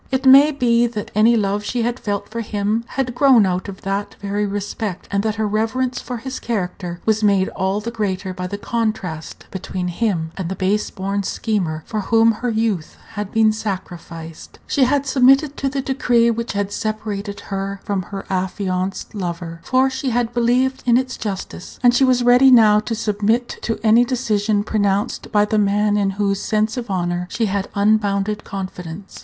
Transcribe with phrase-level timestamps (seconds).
[0.09, 3.81] It may be that any love she had felt for him had grown out of
[3.81, 8.33] that very respect, and that her reverence for his character was made all the greater
[8.33, 13.31] by the contrast between him and the base born schemer for whom her youth had
[13.31, 14.57] been sacrificed.
[14.65, 19.87] She had submitted to the decree which had separated her from her affianced lover, for
[19.91, 24.03] she had believed in its justice; and she was ready now to submit to any
[24.03, 29.19] decision pronounced by the man in whose sense of honor she had unbounded confidence.